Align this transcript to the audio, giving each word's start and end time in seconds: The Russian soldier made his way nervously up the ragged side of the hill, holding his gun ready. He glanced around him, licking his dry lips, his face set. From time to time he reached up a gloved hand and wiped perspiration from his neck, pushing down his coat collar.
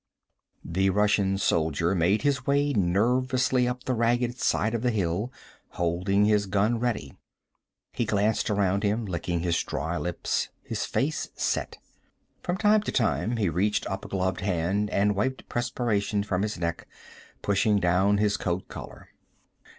The 0.65 0.89
Russian 0.89 1.37
soldier 1.37 1.93
made 1.93 2.23
his 2.23 2.47
way 2.47 2.73
nervously 2.73 3.67
up 3.67 3.83
the 3.83 3.93
ragged 3.93 4.39
side 4.39 4.73
of 4.73 4.81
the 4.81 4.89
hill, 4.89 5.31
holding 5.73 6.25
his 6.25 6.47
gun 6.47 6.79
ready. 6.79 7.13
He 7.93 8.05
glanced 8.05 8.49
around 8.49 8.81
him, 8.81 9.05
licking 9.05 9.41
his 9.41 9.61
dry 9.61 9.97
lips, 9.99 10.49
his 10.63 10.85
face 10.87 11.29
set. 11.35 11.77
From 12.41 12.57
time 12.57 12.81
to 12.81 12.91
time 12.91 13.37
he 13.37 13.47
reached 13.47 13.85
up 13.85 14.03
a 14.03 14.07
gloved 14.07 14.41
hand 14.41 14.89
and 14.89 15.15
wiped 15.15 15.47
perspiration 15.47 16.23
from 16.23 16.41
his 16.41 16.57
neck, 16.57 16.87
pushing 17.43 17.79
down 17.79 18.17
his 18.17 18.37
coat 18.37 18.67
collar. 18.69 19.09